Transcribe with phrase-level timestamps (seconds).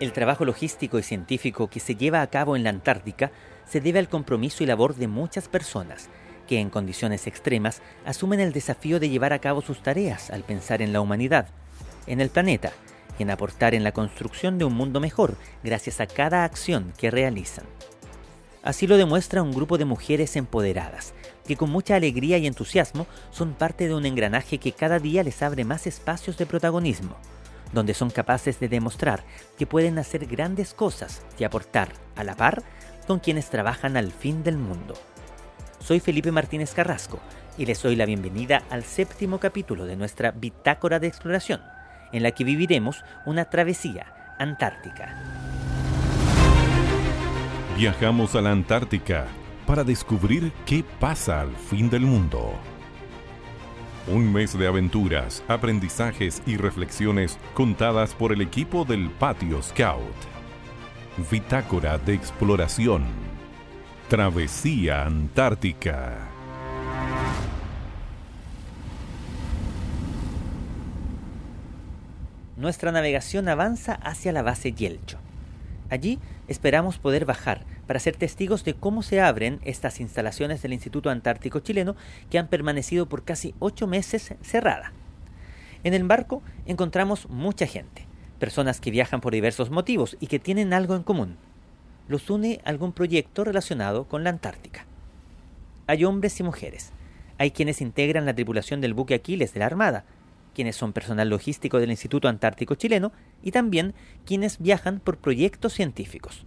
[0.00, 3.32] El trabajo logístico y científico que se lleva a cabo en la Antártica
[3.68, 6.08] se debe al compromiso y labor de muchas personas
[6.46, 10.82] que en condiciones extremas asumen el desafío de llevar a cabo sus tareas al pensar
[10.82, 11.48] en la humanidad,
[12.06, 12.72] en el planeta
[13.18, 17.10] y en aportar en la construcción de un mundo mejor gracias a cada acción que
[17.10, 17.66] realizan.
[18.62, 21.12] Así lo demuestra un grupo de mujeres empoderadas,
[21.46, 25.42] que con mucha alegría y entusiasmo son parte de un engranaje que cada día les
[25.42, 27.16] abre más espacios de protagonismo,
[27.72, 29.24] donde son capaces de demostrar
[29.56, 32.62] que pueden hacer grandes cosas y aportar a la par
[33.06, 34.94] con quienes trabajan al fin del mundo.
[35.80, 37.18] Soy Felipe Martínez Carrasco
[37.56, 41.60] y les doy la bienvenida al séptimo capítulo de nuestra Bitácora de Exploración,
[42.12, 45.16] en la que viviremos una travesía antártica.
[47.76, 49.26] Viajamos a la Antártica
[49.66, 52.58] para descubrir qué pasa al fin del mundo.
[54.10, 60.00] Un mes de aventuras, aprendizajes y reflexiones contadas por el equipo del Patio Scout.
[61.30, 63.04] Bitácora de Exploración.
[64.08, 66.16] Travesía Antártica.
[72.56, 75.18] Nuestra navegación avanza hacia la base Yelcho.
[75.90, 81.08] Allí esperamos poder bajar para ser testigos de cómo se abren estas instalaciones del Instituto
[81.10, 81.96] Antártico Chileno
[82.30, 84.92] que han permanecido por casi ocho meses cerrada.
[85.84, 88.06] En el barco encontramos mucha gente,
[88.38, 91.36] personas que viajan por diversos motivos y que tienen algo en común.
[92.08, 94.86] Los une algún proyecto relacionado con la Antártica.
[95.86, 96.92] Hay hombres y mujeres.
[97.38, 100.04] Hay quienes integran la tripulación del buque Aquiles de la Armada,
[100.58, 103.12] quienes son personal logístico del Instituto Antártico Chileno
[103.44, 103.94] y también
[104.26, 106.44] quienes viajan por proyectos científicos.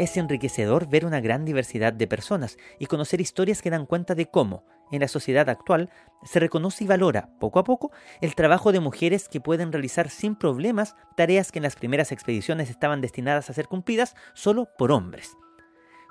[0.00, 4.26] Es enriquecedor ver una gran diversidad de personas y conocer historias que dan cuenta de
[4.26, 5.90] cómo, en la sociedad actual,
[6.24, 10.34] se reconoce y valora, poco a poco, el trabajo de mujeres que pueden realizar sin
[10.34, 15.36] problemas tareas que en las primeras expediciones estaban destinadas a ser cumplidas solo por hombres.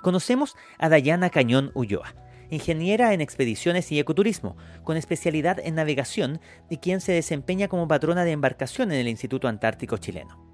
[0.02, 2.16] Conocemos a Dayana Cañón Ulloa,
[2.50, 6.40] ingeniera en expediciones y ecoturismo, con especialidad en navegación
[6.70, 10.46] y quien se desempeña como patrona de embarcación en el Instituto Antártico Chileno.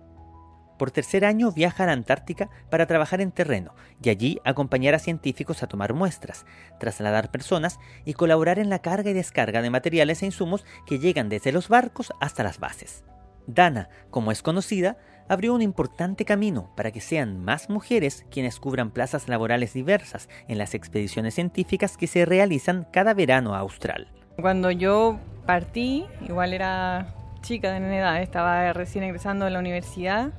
[0.81, 4.99] Por tercer año viaja a la Antártica para trabajar en terreno y allí acompañar a
[4.99, 6.47] científicos a tomar muestras,
[6.79, 11.29] trasladar personas y colaborar en la carga y descarga de materiales e insumos que llegan
[11.29, 13.03] desde los barcos hasta las bases.
[13.45, 14.97] Dana, como es conocida,
[15.31, 20.57] abrió un importante camino para que sean más mujeres quienes cubran plazas laborales diversas en
[20.57, 24.09] las expediciones científicas que se realizan cada verano a Austral.
[24.41, 30.33] Cuando yo partí, igual era chica de edad, estaba recién egresando de la universidad,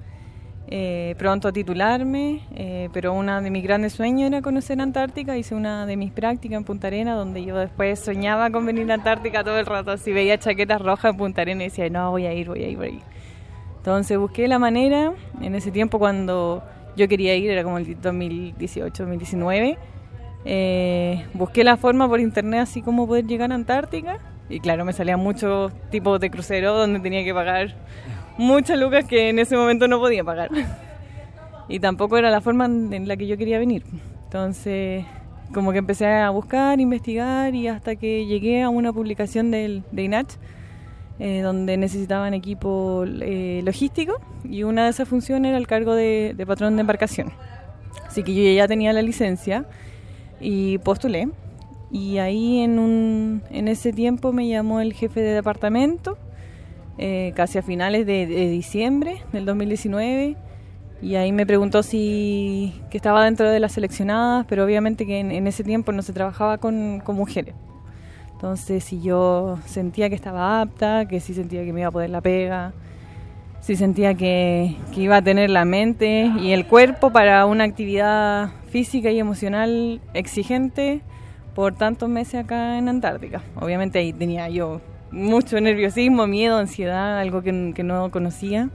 [0.69, 5.55] eh, pronto a titularme, eh, pero una de mis grandes sueños era conocer Antártica, hice
[5.55, 9.43] una de mis prácticas en Punta Arena, donde yo después soñaba con venir a Antártica
[9.43, 12.35] todo el rato, así veía chaquetas rojas en Punta Arena y decía, no, voy a
[12.35, 13.03] ir, voy a ir, voy a ir.
[13.83, 16.63] Entonces busqué la manera, en ese tiempo cuando
[16.97, 19.77] yo quería ir, era como el 2018, 2019,
[20.45, 24.93] eh, busqué la forma por internet así como poder llegar a Antártica y claro, me
[24.93, 27.75] salían muchos tipos de crucero donde tenía que pagar
[28.39, 30.51] muchas lucas que en ese momento no podía pagar.
[31.69, 33.83] Y tampoco era la forma en la que yo quería venir.
[34.27, 35.05] Entonces,
[35.53, 40.03] como que empecé a buscar, investigar y hasta que llegué a una publicación del, de
[40.05, 40.37] INACH
[41.19, 44.15] eh, donde necesitaban equipo eh, logístico
[44.45, 47.33] y una de esas funciones era el cargo de, patrón de embarcación.
[48.07, 49.67] Así que yo ya tenía la licencia
[50.41, 51.29] y postulé.
[51.91, 56.17] Y ahí en, un, en ese tiempo me llamó el jefe de departamento,
[56.97, 60.37] eh, casi a finales de, diciembre del 2019.
[61.03, 65.47] Y ahí me preguntó si que estaba dentro de las seleccionadas, pero obviamente que en,
[65.47, 67.55] ese tiempo no se trabajaba con, con mujeres.
[68.43, 72.11] Entonces, si yo sentía que estaba apta, que sí sentía que me iba a poder
[72.11, 72.73] la pega,
[73.61, 79.13] si sentía que, iba a tener la mente y el cuerpo para una actividad física
[79.13, 81.03] y emocional exigente
[81.55, 83.43] por tantos meses acá en Antártica.
[83.61, 84.81] Obviamente ahí tenía yo
[85.13, 88.71] mucho nerviosismo, miedo, ansiedad, algo que, no conocía,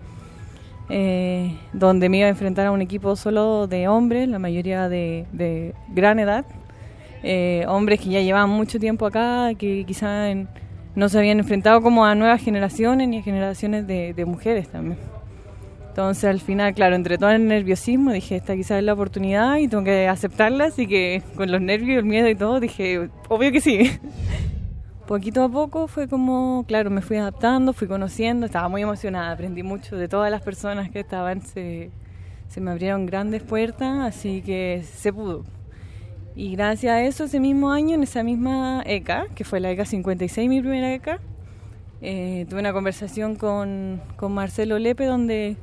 [0.88, 5.74] eh, donde me iba a enfrentar a un equipo solo de hombres, la mayoría de
[5.94, 6.46] gran edad,
[7.30, 10.34] eh, hombres que ya llevaban mucho tiempo acá, que quizás
[10.96, 14.98] no se habían enfrentado como a nuevas generaciones ni a generaciones de, mujeres también.
[15.90, 19.68] Entonces al final, claro, entre todo el nerviosismo dije, esta quizás es la oportunidad y
[19.68, 23.60] tengo que aceptarla, así que con los nervios, el miedo y todo, dije, obvio que
[23.60, 23.92] sí.
[25.06, 29.64] Poquito a poco fue como, claro, me fui adaptando, fui conociendo, estaba muy emocionada, aprendí
[29.64, 31.92] mucho de todas las personas que estaban, se,
[32.48, 35.44] se me abrieron grandes puertas, así que se pudo.
[36.38, 39.86] Y gracias a eso, ese mismo año, en esa misma ECA, que fue la ECA
[39.86, 41.20] 56, mi primera ECA,
[42.00, 45.58] eh, tuve una conversación con, con Marcelo Lepe donde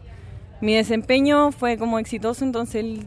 [0.61, 3.07] mi desempeño fue como exitoso, entonces él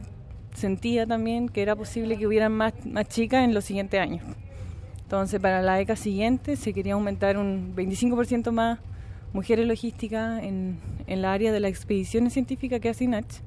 [0.54, 4.24] sentía también que era posible que hubieran más, más chicas en los siguientes años.
[5.02, 8.80] Entonces, para la década siguiente se quería aumentar un 25% más
[9.34, 13.42] mujeres logísticas en, en la área de las expediciones científicas que hace INACH.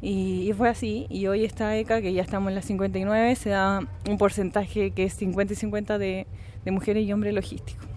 [0.00, 3.80] Y, fue así, y hoy esta ECA, que ya estamos en las 59, se da
[4.08, 6.26] un porcentaje que es 50 y 50 de,
[6.64, 7.88] de mujeres y hombres logísticos.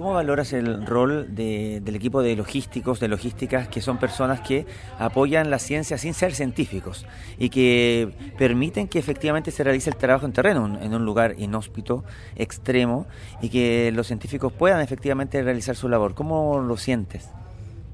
[0.00, 4.64] ¿Cómo valoras el rol del equipo de logísticos, de logísticas, que son personas que
[4.98, 7.04] apoyan la ciencia sin ser científicos
[7.38, 12.02] y que permiten que efectivamente se realice el trabajo en terreno, en un lugar inhóspito,
[12.34, 13.06] extremo,
[13.42, 16.14] y que los científicos puedan efectivamente realizar su labor?
[16.14, 17.28] ¿Cómo lo sientes?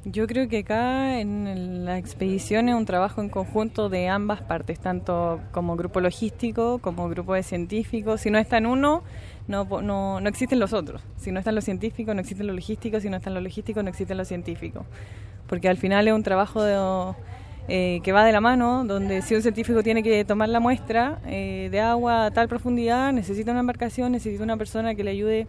[0.08, 4.78] Yo creo que acá en la expedición es un trabajo en conjunto de ambas partes,
[4.78, 8.20] tanto como grupo logístico como grupo de científicos.
[8.20, 9.02] Si no está en uno,
[9.48, 11.02] no, no, no existen los otros.
[11.16, 13.02] Si no están los científicos, no existen los logísticos.
[13.02, 14.86] Si no están los logísticos, no existen los científicos.
[15.48, 17.14] Porque al final es un trabajo de,
[17.66, 21.18] eh, que va de la mano, donde si un científico tiene que tomar la muestra
[21.26, 25.48] eh, de agua a tal profundidad, necesita una embarcación, necesita una persona que le ayude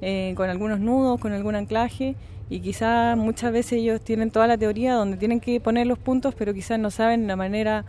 [0.00, 2.16] eh, con algunos nudos, con algún anclaje.
[2.50, 6.34] Y quizás muchas veces ellos tienen toda la teoría donde tienen que poner los puntos,
[6.34, 7.84] pero quizás no saben la manera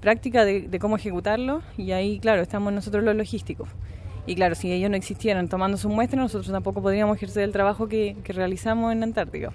[0.00, 1.62] práctica de, cómo ejecutarlo.
[1.76, 3.68] Y ahí, claro, estamos nosotros los logísticos.
[4.24, 7.88] Y claro, si ellos no existieran tomando sus muestras, nosotros tampoco podríamos ejercer el trabajo
[7.88, 9.52] que, realizamos en Antártica.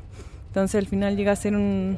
[0.47, 1.97] Entonces al final llega a ser un,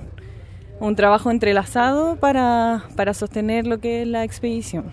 [0.79, 4.91] un trabajo entrelazado para, para sostener lo que es la expedición.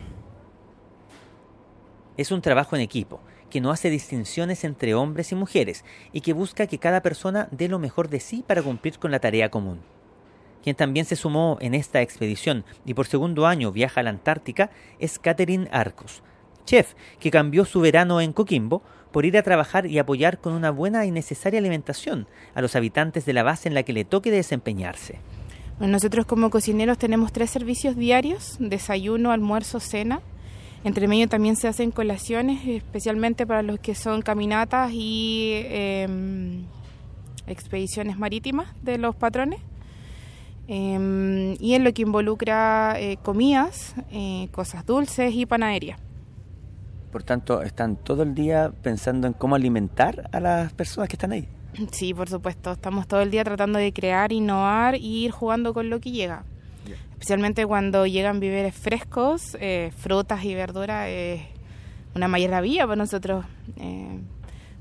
[2.17, 3.21] Es un trabajo en equipo
[3.57, 5.83] que no hace distinciones entre hombres y mujeres
[6.13, 9.19] y que busca que cada persona dé lo mejor de sí para cumplir con la
[9.19, 9.81] tarea común.
[10.63, 14.69] Quien también se sumó en esta expedición y por segundo año viaja a la Antártica
[14.99, 16.23] es Catherine Arcos,
[16.67, 20.71] chef que cambió su verano en Coquimbo por ir a trabajar y apoyar con una
[20.71, 24.31] buena y necesaria alimentación a los habitantes de la base en la que le toque
[24.31, 25.19] desempeñarse.
[25.81, 30.21] nosotros como cocineros tenemos tres servicios diarios, desayuno, almuerzo, cena.
[30.87, 36.63] Entre medio también se hacen colaciones, especialmente para los que son caminatas y em,
[37.49, 39.59] expediciones marítimas de los patrones.
[40.69, 45.99] Em, y en lo que involucra eh, comidas, eh, cosas dulces y panadería.
[47.11, 51.33] Por tanto, están todo el día pensando en cómo alimentar a las personas que están
[51.33, 51.49] ahí.
[51.91, 52.71] Sí, por supuesto.
[52.71, 56.45] Estamos todo el día tratando de crear, innovar y ir jugando con lo que llega.
[57.13, 61.43] Especialmente cuando llegan víveres frescos, eh, frutas y verduras, es
[62.15, 63.45] una maravilla para nosotros.
[63.79, 64.21] Eh,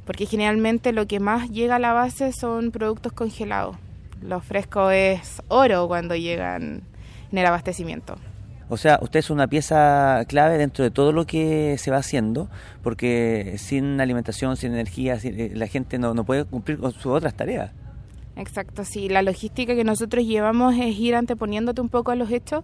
[0.06, 3.76] porque generalmente lo que más llega a la base son productos congelados.
[4.22, 6.84] Lo fresco es oro cuando llegan
[7.32, 8.16] en el abastecimiento.
[8.68, 12.50] O sea, usted es una pieza clave dentro de todo lo que se va haciendo,
[12.82, 17.72] porque sin alimentación, sin energía, eh, la gente no, puede cumplir con sus otras tareas.
[18.36, 19.10] Exacto, sí.
[19.10, 22.64] La logística que nosotros llevamos es ir anteponiéndote un poco a los hechos,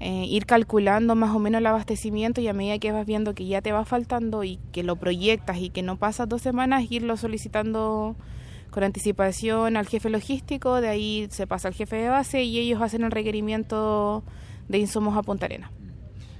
[0.00, 3.46] eh, ir calculando más o menos el abastecimiento y a medida que vas viendo que
[3.46, 7.16] ya te va faltando y que lo proyectas y que no pasas dos semanas, irlo
[7.16, 8.16] solicitando
[8.70, 12.82] con anticipación al jefe logístico, de ahí se pasa al jefe de base y ellos
[12.82, 14.22] hacen el requerimiento
[14.68, 15.70] de insumos a Punta Arena.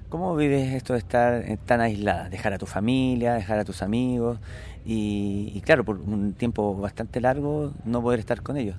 [0.08, 2.28] ¿Cómo vives esto de estar eh, tan aislada?
[2.28, 4.38] Dejar a tu familia, dejar a tus amigos
[4.88, 8.76] y, claro, por un tiempo bastante largo no poder estar con ellos.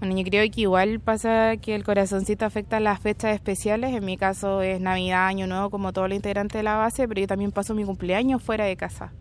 [0.00, 3.94] Bueno, yo creo que igual pasa que el corazoncito afecta las fechas especiales.
[3.94, 7.20] En mi caso es Navidad, Año Nuevo, como todo el integrante de la base, pero
[7.20, 9.12] yo también paso mi cumpleaños fuera de casa.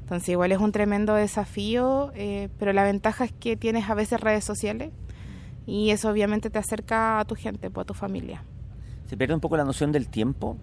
[0.00, 4.20] Entonces igual es un tremendo desafío, eh, pero la ventaja es que tienes a veces
[4.20, 4.90] redes sociales
[5.66, 8.42] y eso obviamente te acerca a tu gente, pues, a tu familia.
[9.06, 10.56] ¿Se pierde un poco la noción del tiempo?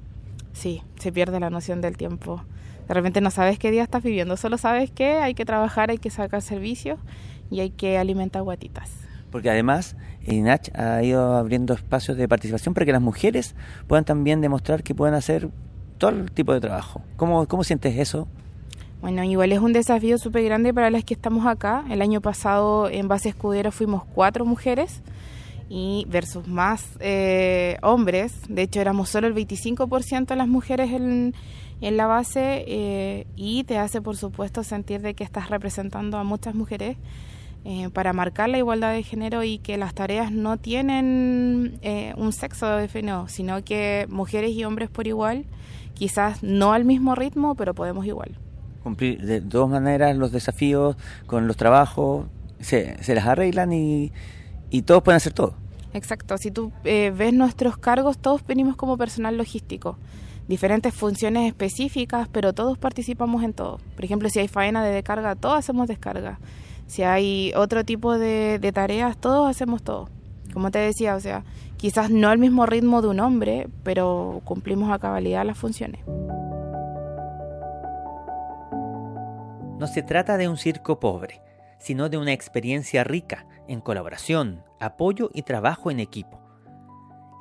[0.54, 2.42] Sí, se pierde la noción del tiempo.
[2.90, 6.00] De repente no sabes qué día estás viviendo, solo sabes que hay que trabajar, hay
[6.00, 6.98] que sacar servicios
[7.52, 8.90] y hay que alimentar guatitas.
[9.30, 13.54] Porque además INACH ha ido abriendo espacios de participación para que las mujeres
[13.86, 15.50] puedan también demostrar que pueden hacer
[16.00, 17.04] todo el tipo de trabajo.
[17.16, 18.28] ¿Cómo, cómo sientes eso?
[19.02, 21.86] Bueno, igual es un desafío súper grande para las que estamos acá.
[21.92, 25.04] El año pasado en Base Escudero fuimos cuatro mujeres
[25.70, 28.34] y versus más eh, hombres.
[28.50, 31.36] De hecho, éramos solo el 25% de las mujeres en,
[31.82, 36.24] en la base eh, y te hace, por supuesto, sentir de que estás representando a
[36.24, 36.98] muchas mujeres
[37.66, 41.80] eh, para marcar la igualdad de género y que las tareas no tienen
[42.18, 45.46] un sexo definido, sino que mujeres y hombres por igual,
[45.94, 48.38] quizás no al mismo ritmo, pero podemos igual.
[48.84, 50.96] Cumplir de dos maneras los desafíos
[51.26, 52.28] con los trabajos,
[52.60, 54.12] se, se las arreglan y
[54.70, 55.54] y todos pueden hacer todo.
[55.94, 59.98] Exacto, si tú eh, ves nuestros cargos, todos venimos como personal logístico,
[60.50, 63.78] diferentes funciones específicas, pero todos participamos en todo.
[63.96, 66.40] Por ejemplo, si hay faena de descarga, todos hacemos descarga.
[66.88, 70.10] Si hay otro tipo de, de tareas, todos hacemos todo.
[70.52, 71.44] Como te decía, o sea,
[71.78, 76.02] quizás no al mismo ritmo de un hombre, pero cumplimos a cabalidad las funciones.
[79.78, 81.44] No se trata de un circo pobre,
[81.78, 86.49] sino de una experiencia rica en colaboración, apoyo y trabajo en equipo.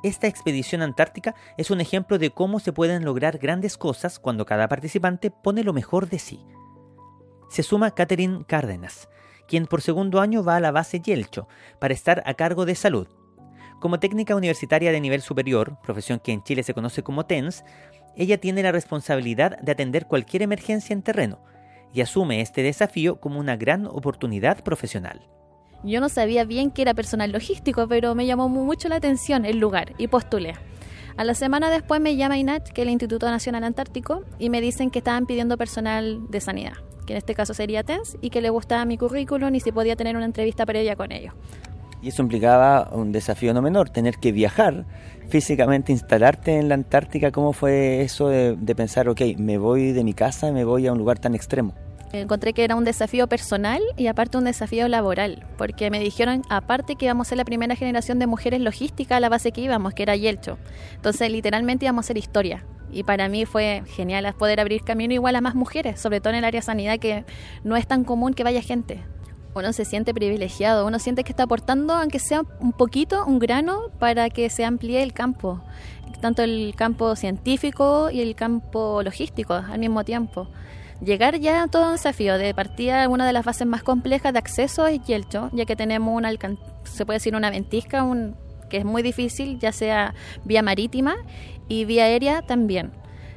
[0.01, 4.69] Esta expedición antártica es un ejemplo de cómo se pueden lograr grandes cosas cuando cada
[4.69, 6.45] participante pone lo mejor de sí.
[7.49, 9.09] Se suma Catherine Cárdenas,
[9.47, 13.07] quien por segundo año va a la base Yelcho para estar a cargo de salud.
[13.81, 17.65] Como técnica universitaria de nivel superior, profesión que en Chile se conoce como TENS,
[18.15, 21.43] ella tiene la responsabilidad de atender cualquier emergencia en terreno
[21.93, 25.27] y asume este desafío como una gran oportunidad profesional.
[25.83, 29.59] Yo no sabía bien que era personal logístico, pero me llamó mucho la atención el
[29.59, 30.55] lugar y postulé.
[31.15, 34.61] A la semana después me llama INACH, que es el Instituto Nacional Antártico, y me
[34.61, 36.73] dicen que estaban pidiendo personal de sanidad,
[37.05, 39.95] que en este caso sería TENS, y que le gustaba mi currículum y si podía
[39.95, 41.33] tener una entrevista previa con ellos.
[42.01, 44.85] Y eso implicaba un desafío no menor, tener que viajar
[45.27, 47.31] físicamente, instalarte en la Antártica.
[47.31, 50.97] ¿Cómo fue eso de, pensar, ok, me voy de mi casa me voy a un
[50.97, 51.73] lugar tan extremo?
[52.11, 56.95] Encontré que era un desafío personal y aparte un desafío laboral, porque me dijeron aparte
[56.95, 59.93] que íbamos a ser la primera generación de mujeres logísticas a la base que íbamos,
[59.93, 60.57] que era Yelcho.
[60.95, 62.65] Entonces literalmente íbamos a hacer historia.
[62.91, 66.39] Y para mí fue genial poder abrir camino igual a más mujeres, sobre todo en
[66.39, 67.25] el área de sanidad, que
[67.63, 69.03] no es tan común que vaya gente.
[69.53, 73.91] Uno se siente privilegiado, uno siente que está aportando, aunque sea un poquito, un grano,
[73.99, 75.61] para que se amplíe el campo,
[76.21, 80.47] tanto el campo científico y el campo logístico al mismo tiempo.
[81.01, 82.37] Llegar ya a todo un desafío.
[82.37, 86.15] De partida, una de las bases más complejas de acceso es Yelcho, ya que tenemos
[86.15, 86.29] una,
[86.83, 88.35] se puede decir una ventisca, un,
[88.69, 90.13] que es muy difícil, ya sea
[90.43, 91.15] vía marítima
[91.69, 92.91] y vía aérea también.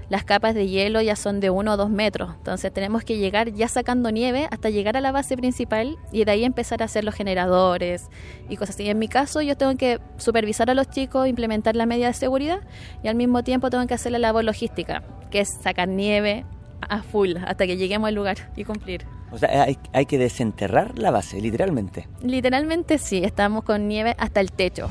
[0.09, 3.51] Las capas de hielo ya son de uno o dos metros, entonces tenemos que llegar
[3.53, 7.03] ya sacando nieve hasta llegar a la base principal y de ahí empezar a hacer
[7.03, 8.11] los generadores
[8.51, 8.91] y cosas así.
[8.91, 12.61] En mi caso, yo tengo que supervisar a los chicos, implementar la media de seguridad
[13.03, 16.45] y al mismo tiempo tengo que hacer la labor logística, que es sacar nieve,
[16.89, 19.05] a full hasta que lleguemos al lugar y cumplir.
[19.31, 22.07] O sea, hay, hay, que desenterrar la base, literalmente.
[22.23, 24.91] Literalmente sí, estamos con nieve hasta el techo.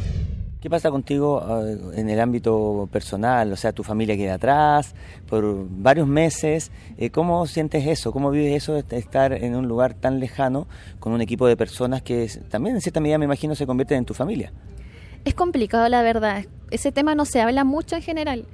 [0.62, 3.52] ¿Qué pasa contigo uh, en el ámbito personal?
[3.52, 4.94] O sea, tu familia queda atrás
[5.28, 6.72] por varios meses.
[7.00, 8.12] Eh, ¿Cómo sientes eso?
[8.12, 10.68] ¿Cómo vives eso de estar en un lugar tan lejano
[11.00, 14.06] con un equipo de personas que también en cierta medida me imagino se convierten en
[14.06, 14.54] tu familia?
[15.26, 16.46] Es complicado, la verdad.
[16.70, 18.46] Ese tema no se habla mucho en general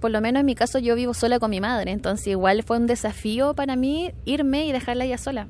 [0.00, 2.78] por lo menos en mi caso yo vivo sola con mi madre, entonces igual fue
[2.78, 5.48] un desafío para mí irme y dejarla ya sola,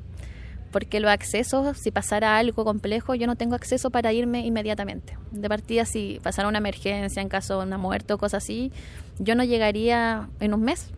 [0.70, 5.16] porque los accesos, si pasara algo complejo, yo no tengo acceso para irme inmediatamente.
[5.30, 8.72] De partida, si pasara una emergencia en caso de una muerte o cosas así,
[9.18, 10.90] yo no llegaría en un mes.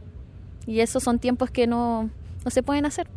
[0.66, 2.10] Y esos son tiempos que no,
[2.44, 3.08] no se pueden hacer.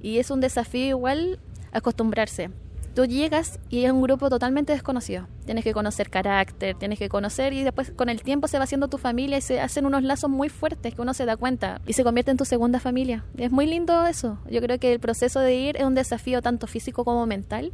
[0.00, 1.40] Y es un desafío igual
[1.72, 2.50] acostumbrarse
[2.94, 5.26] tú llegas y es un grupo totalmente desconocido.
[5.44, 8.88] Tienes que conocer carácter, tienes que conocer y después con el tiempo se va haciendo
[8.88, 11.92] tu familia y se hacen unos lazos muy fuertes que uno se da cuenta y
[11.92, 13.24] se convierte en tu segunda familia.
[13.36, 14.38] Es muy lindo eso.
[14.50, 17.72] Yo creo que el proceso de ir es un desafío tanto físico como mental,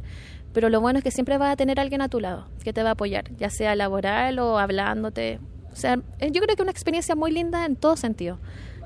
[0.53, 2.83] pero lo bueno es que siempre vas a tener alguien a tu lado que te
[2.83, 5.39] va a apoyar, ya sea laboral o hablándote.
[5.71, 8.39] O sea, yo creo que es una experiencia muy linda en todo sentido.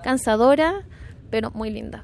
[0.03, 0.83] Cansadora,
[1.29, 2.03] pero muy linda.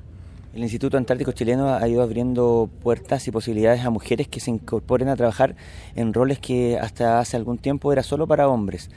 [0.57, 5.07] El Instituto Antártico Chileno ha ido abriendo puertas y posibilidades a mujeres que se incorporen
[5.07, 5.55] a trabajar
[5.93, 8.89] en roles que hasta hace algún tiempo era solo para hombres.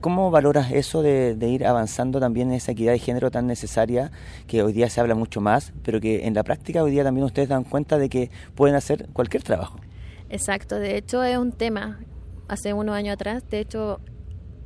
[0.00, 4.12] ¿Cómo valoras eso de, ir avanzando también en esa equidad de género tan necesaria
[4.46, 7.24] que hoy día se habla mucho más, pero que en la práctica hoy día también
[7.24, 9.80] ustedes dan cuenta de que pueden hacer cualquier trabajo?
[10.30, 11.98] Exacto, de hecho es un tema
[12.46, 13.98] hace unos años atrás, de hecho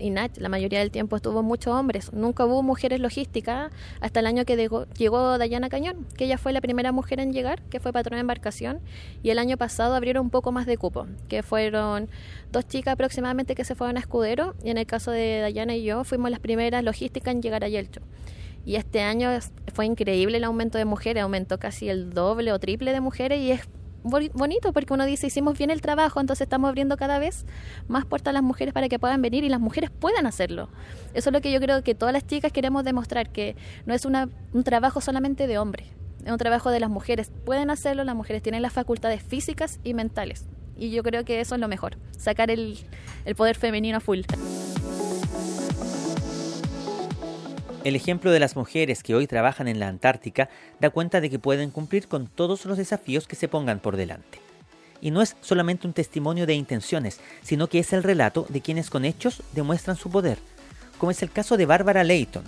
[0.02, 2.12] INACH la mayoría del tiempo estuvo muchos hombres.
[2.12, 6.60] Nunca hubo mujeres logísticas hasta el año que llegó, Dayana Cañón, que ella fue la
[6.60, 8.80] primera mujer en llegar, que fue patrona de embarcación.
[9.22, 12.08] Y el año pasado abrieron un poco más de cupo, que fueron
[12.50, 14.54] dos chicas aproximadamente que se fueron a Escudero.
[14.62, 17.68] Y en el caso de Dayana y yo, fuimos las primeras logísticas en llegar a
[17.68, 18.00] Yelcho.
[18.64, 19.30] Y este año
[19.74, 23.50] fue increíble el aumento de mujeres, aumentó casi el doble o triple de mujeres y
[24.02, 27.46] bonito porque uno dice hicimos bien el trabajo, entonces estamos abriendo cada vez
[27.88, 30.68] más puertas a las mujeres para que puedan venir y las mujeres puedan hacerlo.
[31.14, 33.56] Eso es lo que yo creo que todas las chicas queremos demostrar, que
[33.86, 35.88] no es una, un trabajo solamente de hombres,
[36.24, 37.30] es un trabajo de las mujeres.
[37.44, 40.46] Pueden hacerlo, las mujeres tienen las facultades físicas y mentales.
[40.76, 42.78] Y yo creo que eso es lo mejor, sacar el,
[43.24, 44.20] el poder femenino a full.
[47.84, 50.48] El ejemplo de las mujeres que hoy trabajan en la Antártica
[50.78, 54.38] da cuenta de que pueden cumplir con todos los desafíos que se pongan por delante.
[55.00, 58.88] Y no es solamente un testimonio de intenciones, sino que es el relato de quienes
[58.88, 60.38] con hechos demuestran su poder,
[60.98, 62.44] como es el caso de Bárbara Leighton,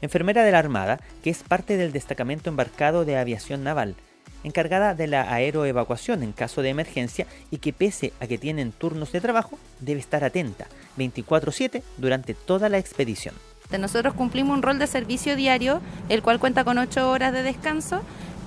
[0.00, 3.94] enfermera de la Armada, que es parte del destacamento embarcado de aviación naval,
[4.42, 9.12] encargada de la aeroevacuación en caso de emergencia y que pese a que tienen turnos
[9.12, 13.36] de trabajo, debe estar atenta 24/7 durante toda la expedición.
[13.78, 18.02] Nosotros cumplimos un rol de servicio diario, el cual cuenta con 8 horas de descanso,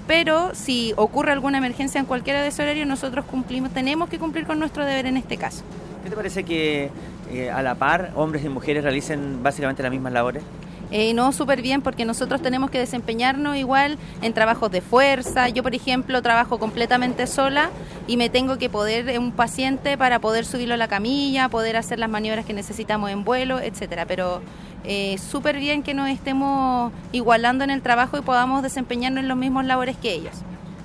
[0.08, 4.46] pero si ocurre alguna emergencia en cualquiera de esos horarios, nosotros cumplimos, tenemos que cumplir
[4.46, 5.64] con nuestro deber en este caso.
[6.04, 6.92] ¿Qué te parece que
[7.32, 10.44] eh, a la par hombres y mujeres realicen básicamente las mismas labores?
[10.92, 15.50] Eh, no súper bien porque nosotros tenemos que desempeñarnos igual en trabajos de fuerza.
[15.50, 17.70] Yo, por ejemplo, trabajo completamente sola
[18.08, 21.78] y me tengo que poder, eh, un paciente, para poder subirlo a la camilla, poder
[21.78, 24.06] hacer las maniobras que necesitamos en vuelo, etcétera.
[24.06, 24.42] Pero
[24.84, 29.38] eh, súper bien que nos estemos igualando en el trabajo y podamos desempeñarnos en los
[29.38, 30.36] mismos labores que ellos.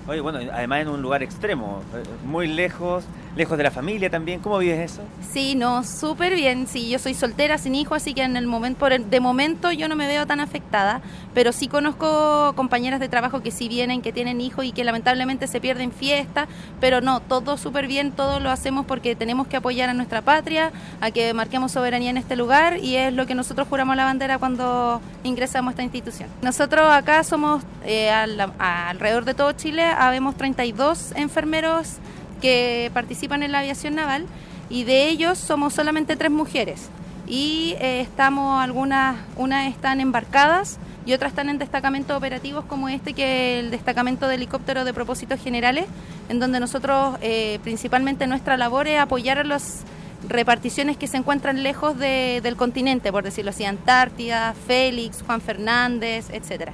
[0.08, 1.82] Oye, bueno, además en un lugar extremo,
[2.24, 3.04] muy lejos,
[3.36, 4.40] lejos de la familia también.
[4.40, 5.02] ¿Cómo vives eso?
[5.32, 6.66] Sí, no, súper bien.
[6.66, 9.88] Sí, yo soy soltera, sin hijo, así que en el momento, por de momento yo
[9.88, 11.00] no me veo tan afectada,
[11.34, 15.46] pero sí conozco compañeras de trabajo que sí vienen, que tienen hijos y que lamentablemente
[15.46, 16.48] se pierden fiesta,
[16.80, 20.72] pero no, todo súper bien, todo lo hacemos porque tenemos que apoyar a nuestra patria,
[21.00, 24.38] a que marquemos soberanía en este lugar y es lo que nosotros juramos la bandera
[24.38, 26.28] cuando ingresamos a esta institución.
[26.42, 31.98] Nosotros acá somos eh, alrededor de todo Chile, habemos 32 enfermeros
[32.40, 34.26] que participan en la aviación naval
[34.68, 36.88] y de ellos somos solamente tres mujeres
[37.26, 43.14] y eh, estamos algunas, unas están embarcadas y otras están en destacamentos operativos como este
[43.14, 45.86] que es el destacamento de helicóptero de propósitos generales,
[46.28, 49.82] en donde nosotros eh, principalmente nuestra labor es apoyar a las
[50.28, 56.72] reparticiones que se encuentran lejos del continente, por decirlo así, Antártida, Félix, Juan Fernández, etcétera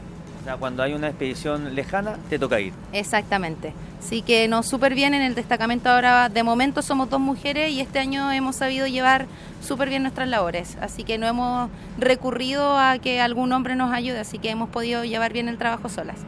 [0.54, 2.72] cuando hay una expedición lejana, te toca ir.
[2.92, 3.72] Exactamente.
[3.98, 7.80] Así que nos súper bien en el destacamento ahora, de momento somos dos mujeres y
[7.80, 9.26] este año hemos sabido llevar
[9.60, 10.76] súper bien nuestras labores.
[10.80, 15.04] Así que no hemos recurrido a que algún hombre nos ayude, así que hemos podido
[15.04, 16.18] llevar bien el trabajo solas.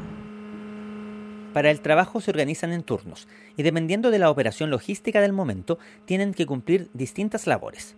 [1.52, 5.78] Para el trabajo se organizan en turnos y dependiendo de la operación logística del momento,
[6.04, 7.96] tienen que cumplir distintas labores.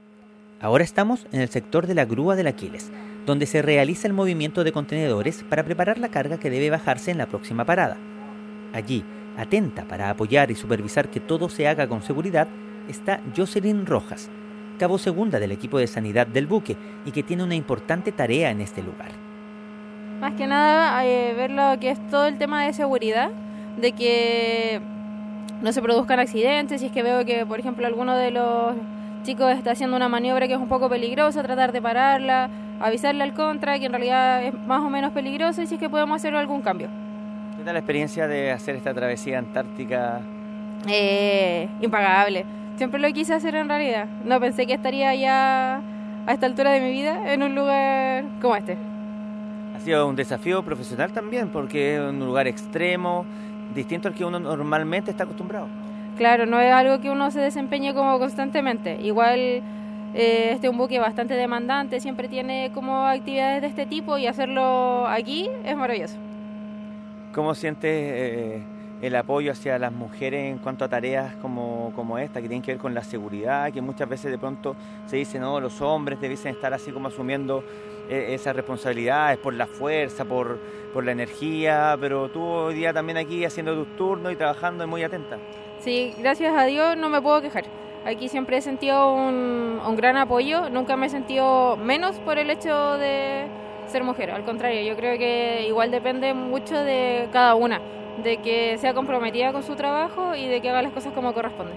[0.61, 2.91] Ahora estamos en el sector de la grúa del Aquiles,
[3.27, 7.19] donde se realiza el movimiento de contenedores para preparar la carga que debe bajarse en
[7.19, 7.97] la próxima parada.
[8.73, 9.05] Allí,
[9.37, 12.49] atenta para apoyar y supervisar que todo se haga con seguridad,
[12.89, 14.31] está Jocelyn Rojas,
[14.79, 18.61] cabo segunda del equipo de sanidad del buque y que tiene una importante tarea en
[18.61, 19.11] este lugar.
[20.21, 23.31] Más que nada, eh, ver lo que es todo el tema de seguridad,
[23.81, 24.81] de que
[25.63, 28.75] no se produzcan accidentes, si es que veo que, por ejemplo, alguno de los
[29.23, 33.35] chicos está haciendo una maniobra que es un poco peligrosa, tratar de pararla, avisarle al
[33.35, 36.35] contra que en realidad es más o menos peligroso y si es que podemos hacer
[36.35, 36.89] algún cambio.
[37.61, 40.23] ¿Qué tal la experiencia de hacer esta travesía antártica?
[40.89, 42.47] Eh, impagable.
[42.77, 44.07] Siempre lo quise hacer en realidad.
[44.25, 45.83] No pensé que estaría ya
[46.27, 48.79] a esta altura de mi vida en un lugar como este.
[49.77, 53.27] Ha sido un desafío profesional también porque es un lugar extremo,
[53.75, 55.69] distinto al que uno normalmente está acostumbrado.
[56.17, 58.97] Claro, no es algo que uno se desempeñe como constantemente.
[59.03, 59.39] Igual
[60.15, 64.27] eh, este es un buque bastante demandante, siempre tiene como actividades de este tipo y
[64.27, 66.17] hacerlo aquí es maravilloso.
[67.33, 68.63] ¿Cómo sientes eh,
[69.03, 72.73] el apoyo hacia las mujeres en cuanto a tareas como, como esta, que tienen que
[72.73, 76.55] ver con la seguridad, que muchas veces de pronto se dice, no, los hombres debiesen
[76.55, 77.65] estar así como asumiendo
[78.09, 80.59] eh, esas responsabilidades por la fuerza, por,
[80.93, 85.03] por la energía, pero tú hoy día también aquí haciendo tus turnos y trabajando muy
[85.03, 85.39] atenta.
[85.79, 87.65] Sí, gracias a Dios no me puedo quejar.
[88.05, 92.97] Aquí siempre he sentido un, gran apoyo, nunca me he sentido menos por el hecho
[92.97, 93.47] de
[93.91, 97.81] ser mujer, al contrario, yo creo que igual depende mucho de cada una,
[98.23, 101.75] de que sea comprometida con su trabajo y de que haga las cosas como corresponde.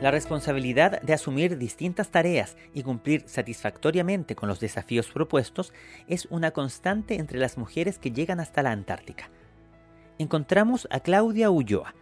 [0.00, 5.72] La responsabilidad de asumir distintas tareas y cumplir satisfactoriamente con los desafíos propuestos
[6.08, 9.30] es una constante entre las mujeres que llegan hasta la Antártica.
[10.18, 11.94] Encontramos a Claudia Ulloa,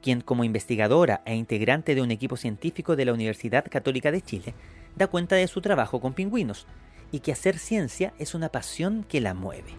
[0.00, 4.54] quien como investigadora e integrante de un equipo científico de la Universidad Católica de Chile,
[4.96, 6.66] da cuenta de su trabajo con pingüinos
[7.10, 9.74] y que hacer ciencia es una pasión que la mueve.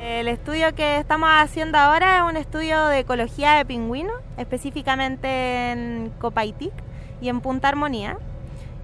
[0.00, 6.12] El estudio que estamos haciendo ahora es un estudio de ecología de pingüinos, específicamente en
[6.18, 6.72] Copaitic
[7.20, 8.18] y en Punta Armonía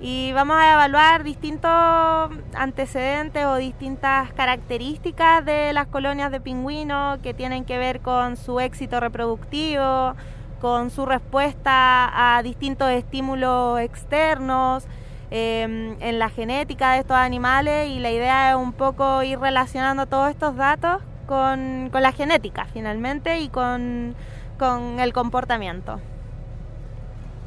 [0.00, 1.70] y vamos a evaluar distintos
[2.54, 8.60] antecedentes o distintas características de las colonias de pingüinos que tienen que ver con su
[8.60, 10.14] éxito reproductivo,
[10.60, 14.84] con su respuesta a distintos estímulos externos,
[15.30, 20.06] em, en la genética de estos animales y la idea es un poco ir relacionando
[20.06, 24.14] todos estos datos con, la genética finalmente y con,
[24.58, 26.00] con el comportamiento.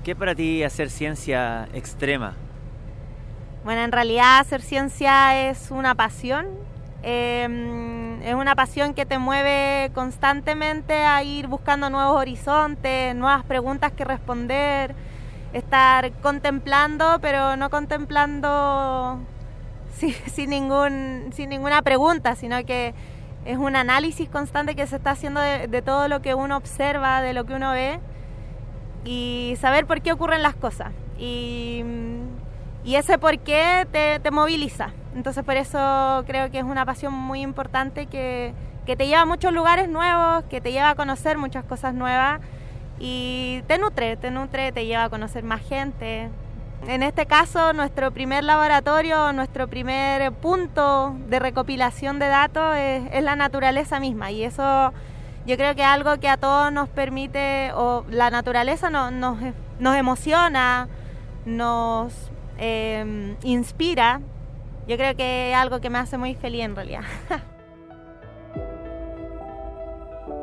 [0.03, 2.35] ¿Qué para ti hacer ciencia extrema?
[3.63, 6.47] Bueno, en realidad hacer ciencia es una pasión.
[7.03, 13.91] Em, es una pasión que te mueve constantemente a ir buscando nuevos horizontes, nuevas preguntas
[13.91, 14.93] que responder,
[15.53, 19.19] estar contemplando, pero no contemplando
[20.27, 22.93] sin, ningún, sin ninguna pregunta, sino que
[23.45, 27.33] es un análisis constante que se está haciendo de, todo lo que uno observa, de
[27.33, 27.99] lo que uno ve
[29.03, 30.91] y saber por qué ocurren las cosas.
[31.17, 31.83] Y,
[32.85, 34.91] ese por qué te, te, moviliza.
[35.15, 38.53] Entonces por eso creo que es una pasión muy importante que,
[38.85, 42.39] que te lleva a muchos lugares nuevos, que te lleva a conocer muchas cosas nuevas
[42.99, 46.29] y te nutre, te nutre, te lleva a conocer más gente,
[46.87, 53.35] en este caso, nuestro primer laboratorio, nuestro primer punto de recopilación de datos es, la
[53.35, 54.91] naturaleza misma y eso
[55.45, 59.95] yo creo que es algo que a todos nos permite, o la naturaleza nos, nos
[59.95, 60.87] emociona,
[61.45, 62.13] nos
[62.57, 64.21] em, inspira.
[64.87, 67.03] Yo creo que es algo que me hace muy feliz en realidad.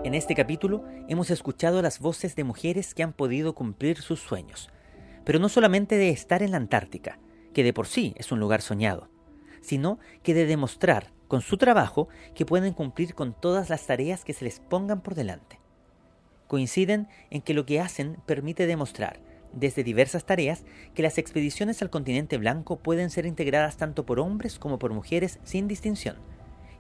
[0.05, 4.71] En este capítulo hemos escuchado las voces de mujeres que han podido cumplir sus sueños
[5.29, 7.19] pero no solamente de estar en la Antártica,
[7.53, 9.11] que de por sí es un lugar soñado,
[9.61, 14.33] sino que de demostrar con su trabajo que pueden cumplir con todas las tareas que
[14.33, 15.61] se les pongan por delante.
[16.47, 19.21] Coinciden en que lo que hacen permite demostrar,
[19.53, 24.59] desde diversas tareas, que las expediciones al continente blanco pueden ser integradas tanto por hombres
[24.59, 26.17] como por mujeres sin distinción,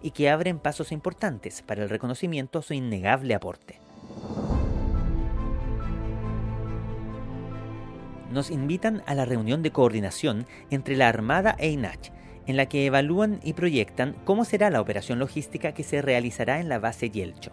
[0.02, 3.81] y que abren pasos importantes para el reconocimiento a su innegable aporte.
[8.31, 12.12] nos invitan a la reunión de coordinación entre la Armada e INACH,
[12.46, 16.68] en la que evalúan y proyectan cómo será la operación logística que se realizará en
[16.68, 17.52] la base Yelcho.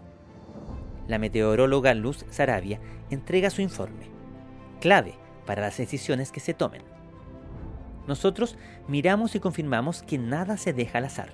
[1.08, 4.10] La meteoróloga Luz Sarabia entrega su informe,
[4.86, 5.15] clave
[5.48, 6.84] para las decisiones que se tomen.
[8.06, 8.56] Nosotros
[8.88, 11.30] miramos y confirmamos que nada se deja al azar,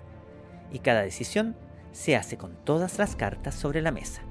[0.71, 1.57] y cada decisión
[1.91, 4.21] se hace con todas las cartas sobre la mesa.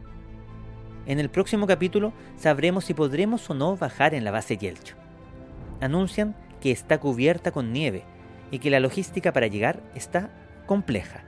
[1.04, 4.96] En el próximo capítulo sabremos si podremos o no bajar en la base Yelcho
[5.82, 8.04] anuncian que está cubierta con nieve
[8.50, 10.30] y que la logística para llegar está
[10.64, 11.24] compleja.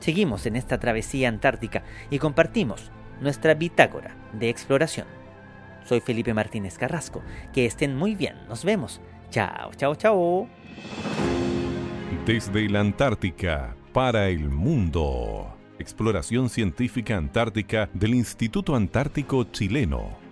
[0.00, 2.90] Seguimos en esta travesía antártica y compartimos
[3.20, 5.06] nuestra bitácora de exploración.
[5.86, 7.22] Soy Felipe Martínez Carrasco.
[7.52, 8.36] Que estén muy bien.
[8.48, 9.00] Nos vemos.
[9.30, 10.48] Chao, chao, chao.
[12.26, 15.54] Desde la Antártica para el mundo.
[15.78, 20.26] Exploración científica antártica del Instituto Antártico Chileno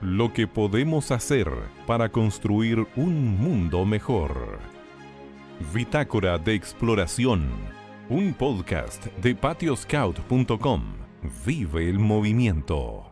[0.00, 1.50] lo que podemos hacer
[1.86, 4.58] para construir un mundo mejor.
[5.74, 7.50] Bitácora de Exploración,
[8.08, 10.82] un podcast de patioscout.com.
[11.44, 13.09] Vive el movimiento.